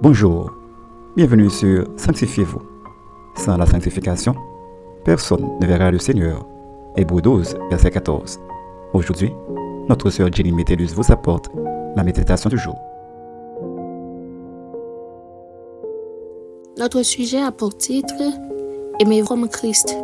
[0.00, 0.52] Bonjour,
[1.16, 2.62] bienvenue sur Sanctifiez-vous.
[3.34, 4.32] Sans la sanctification,
[5.04, 6.46] personne ne verra le Seigneur.
[6.96, 8.38] Hébreu 12, verset 14.
[8.92, 9.32] Aujourd'hui,
[9.88, 11.50] notre sœur Jenny Métellus vous apporte
[11.96, 12.76] la méditation du jour.
[16.78, 18.14] Notre sujet a pour titre
[19.00, 19.96] Aimez comme Christ.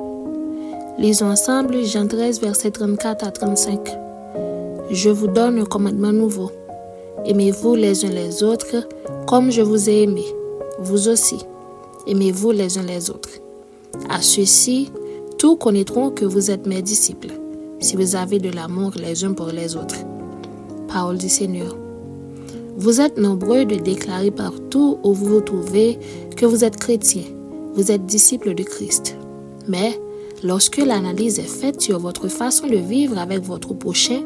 [0.99, 3.79] Lisons ensemble Jean 13, verset 34 à 35.
[4.91, 6.51] Je vous donne un commandement nouveau.
[7.27, 8.87] Aimez-vous les uns les autres
[9.27, 10.25] comme je vous ai aimé.
[10.79, 11.39] Vous aussi,
[12.07, 13.31] aimez-vous les uns les autres.
[14.11, 14.91] À ceux-ci,
[15.39, 17.33] tous connaîtront que vous êtes mes disciples,
[17.81, 19.97] si vous avez de l'amour les uns pour les autres.
[20.87, 21.75] Parole du Seigneur.
[22.77, 25.99] Vous êtes nombreux de déclarer partout où vous vous trouvez
[26.37, 27.25] que vous êtes chrétiens,
[27.73, 29.17] vous êtes disciples de Christ.
[29.67, 29.99] Mais
[30.43, 34.21] lorsque l'analyse est faite sur votre façon de vivre avec votre prochain,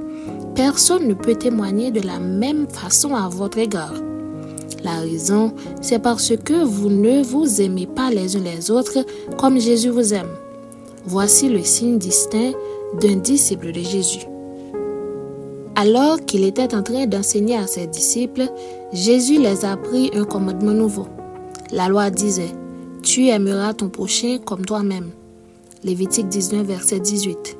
[0.59, 3.95] personne ne peut témoigner de la même façon à votre égard.
[4.83, 9.07] La raison, c'est parce que vous ne vous aimez pas les uns les autres
[9.39, 10.31] comme Jésus vous aime.
[11.07, 12.55] Voici le signe distinct
[13.01, 14.27] d'un disciple de Jésus.
[15.77, 18.49] Alors qu'il était en train d'enseigner à ses disciples,
[18.93, 21.07] Jésus les a pris un commandement nouveau.
[21.71, 22.51] La loi disait,
[23.05, 25.11] Tu aimeras ton prochain comme toi-même.
[25.85, 27.57] Lévitique 19, verset 18.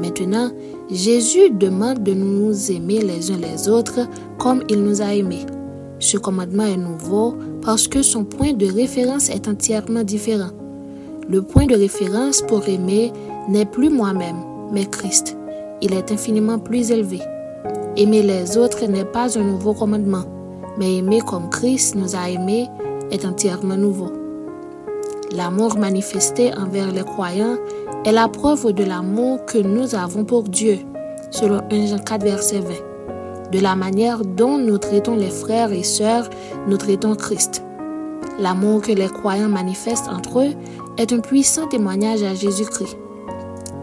[0.00, 0.50] Maintenant,
[0.90, 4.08] Jésus demande de nous aimer les uns les autres
[4.38, 5.44] comme il nous a aimés.
[5.98, 10.48] Ce commandement est nouveau parce que son point de référence est entièrement différent.
[11.28, 13.12] Le point de référence pour aimer
[13.50, 14.38] n'est plus moi-même,
[14.72, 15.36] mais Christ.
[15.82, 17.20] Il est infiniment plus élevé.
[17.98, 20.24] Aimer les autres n'est pas un nouveau commandement,
[20.78, 22.66] mais aimer comme Christ nous a aimés
[23.10, 24.10] est entièrement nouveau.
[25.32, 27.58] L'amour manifesté envers les croyants
[28.08, 30.78] est la preuve de l'amour que nous avons pour Dieu,
[31.30, 33.50] selon 1 Jean 4, verset 20.
[33.52, 36.30] De la manière dont nous traitons les frères et sœurs,
[36.68, 37.62] nous traitons Christ.
[38.38, 40.54] L'amour que les croyants manifestent entre eux
[40.96, 42.96] est un puissant témoignage à Jésus-Christ.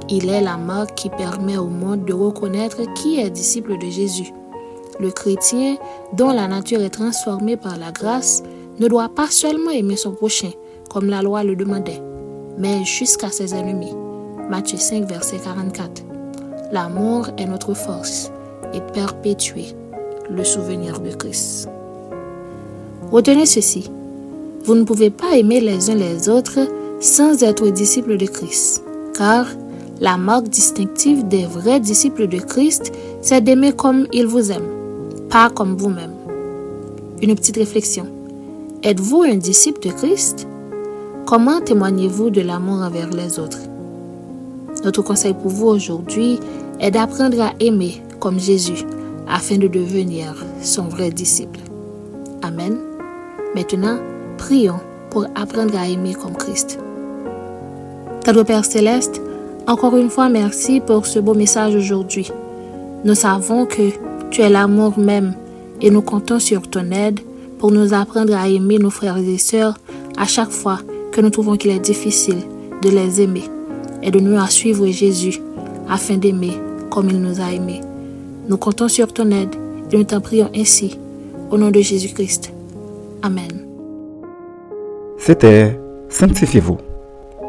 [0.09, 4.33] Il est la marque qui permet au monde de reconnaître qui est disciple de Jésus.
[4.99, 5.77] Le chrétien,
[6.13, 8.41] dont la nature est transformée par la grâce,
[8.79, 10.49] ne doit pas seulement aimer son prochain,
[10.89, 12.01] comme la loi le demandait,
[12.57, 13.93] mais jusqu'à ses ennemis.
[14.49, 16.03] Matthieu 5, verset 44.
[16.71, 18.31] L'amour est notre force
[18.75, 19.65] et perpétuer
[20.29, 21.67] le souvenir de Christ.
[23.11, 23.89] Retenez ceci.
[24.63, 26.59] Vous ne pouvez pas aimer les uns les autres
[26.99, 28.83] sans être disciple de Christ,
[29.17, 29.47] car
[29.99, 32.91] la marque distinctive des vrais disciples de Christ,
[33.21, 34.67] c'est d'aimer comme il vous aime,
[35.27, 36.13] pas comme vous-même.
[37.21, 38.05] Une petite réflexion.
[38.83, 40.47] Êtes-vous un disciple de Christ?
[41.25, 43.59] Comment témoignez-vous de l'amour envers les autres?
[44.83, 46.39] Notre conseil pour vous aujourd'hui
[46.79, 48.85] est d'apprendre à aimer comme Jésus
[49.27, 51.59] afin de devenir son vrai disciple.
[52.41, 52.77] Amen.
[53.55, 53.97] Maintenant,
[54.37, 56.79] prions pour apprendre à aimer comme Christ.
[58.27, 59.21] Notre Père céleste,
[59.67, 62.31] encore une fois merci pour ce beau message aujourd'hui.
[63.03, 63.91] Nous savons que
[64.31, 65.35] tu es l'amour même
[65.81, 67.19] et nous comptons sur ton aide
[67.59, 69.77] pour nous apprendre à aimer nos frères et sœurs
[70.17, 70.79] à chaque fois
[71.11, 72.41] que nous trouvons qu'il est difficile
[72.81, 73.43] de les aimer.
[74.05, 75.41] Et de nous à suivre Jésus
[75.89, 76.53] afin d'aimer
[76.89, 77.81] comme il nous a aimés.
[78.47, 79.55] Nous comptons sur ton aide
[79.91, 80.99] et nous t'en prions ainsi.
[81.51, 82.53] Au nom de Jésus-Christ.
[83.21, 83.65] Amen.
[85.17, 85.77] C'était
[86.09, 86.77] Sanctifiez-vous.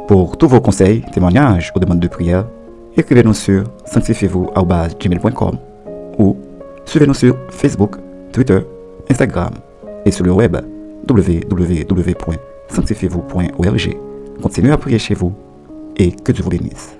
[0.09, 2.49] Pour tous vos conseils, témoignages ou demandes de prière,
[2.97, 5.59] écrivez-nous sur sanctifiez-vous.com
[6.19, 6.37] ou
[6.85, 7.95] suivez-nous sur Facebook,
[8.33, 8.59] Twitter,
[9.11, 9.51] Instagram
[10.05, 10.57] et sur le web
[11.09, 13.97] www.sanctifiez-vous.org.
[14.43, 15.33] Continuez à prier chez vous
[15.97, 16.97] et que Dieu vous bénisse.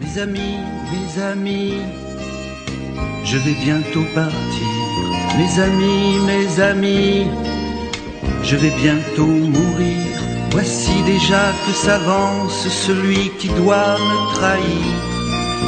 [0.00, 0.58] Mes amis,
[0.92, 1.74] mes amis,
[3.24, 4.68] je vais bientôt partir.
[5.36, 7.26] Mes amis, mes amis,
[8.42, 10.06] je vais bientôt mourir.
[10.52, 14.86] Voici déjà que s'avance celui qui doit me trahir.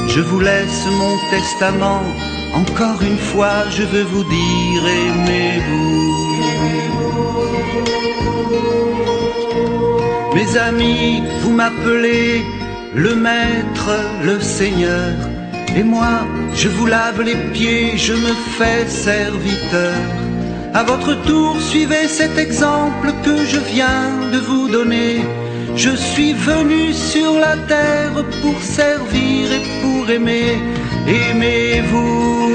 [0.08, 2.02] Je vous laisse mon testament.
[2.54, 5.25] Encore une fois, je veux vous dire, aimez-vous.
[10.46, 12.44] Mes amis, vous m'appelez
[12.94, 13.90] le maître,
[14.24, 15.12] le seigneur.
[15.74, 16.20] Et moi,
[16.54, 19.94] je vous lave les pieds, je me fais serviteur.
[20.74, 25.24] À votre tour, suivez cet exemple que je viens de vous donner.
[25.74, 30.58] Je suis venu sur la terre pour servir et pour aimer.
[31.08, 32.45] Aimez-vous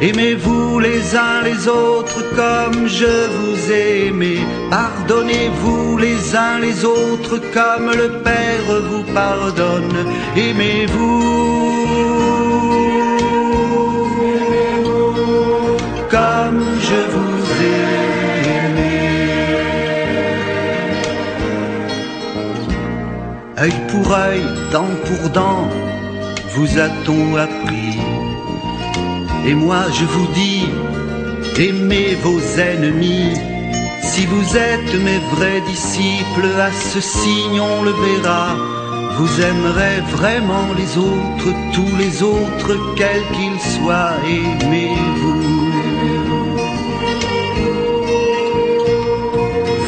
[0.00, 4.38] Aimez-vous les uns les autres comme je vous ai aimé
[4.70, 10.06] Pardonnez-vous les uns les autres comme le Père vous pardonne.
[10.36, 11.38] Aimez-vous
[16.08, 17.82] comme je vous ai
[18.56, 18.94] aimé.
[23.60, 25.68] Œil pour œil, dent pour dent,
[26.54, 28.17] vous a-t-on appris?
[29.46, 30.64] Et moi je vous dis,
[31.58, 33.34] aimez vos ennemis.
[34.02, 38.56] Si vous êtes mes vrais disciples, à ce signe on le verra.
[39.16, 45.42] Vous aimerez vraiment les autres, tous les autres, quels qu'ils soient, aimez-vous.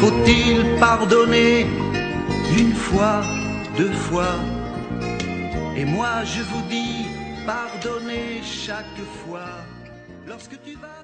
[0.01, 1.65] Faut-il pardonner
[2.57, 3.21] une fois,
[3.77, 4.35] deux fois?
[5.77, 7.07] Et moi je vous dis,
[7.45, 9.63] pardonnez chaque fois
[10.27, 11.03] lorsque tu vas